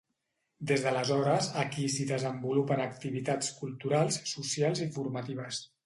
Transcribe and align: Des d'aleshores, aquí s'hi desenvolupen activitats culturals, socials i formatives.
Des 0.71 0.85
d'aleshores, 0.85 1.49
aquí 1.65 1.85
s'hi 1.97 2.07
desenvolupen 2.13 2.83
activitats 2.89 3.55
culturals, 3.61 4.21
socials 4.35 4.87
i 4.89 4.93
formatives. 5.01 5.67